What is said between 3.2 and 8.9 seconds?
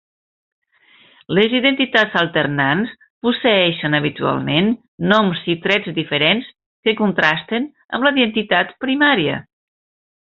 posseeixen habitualment noms i trets diferents que contrasten amb la identitat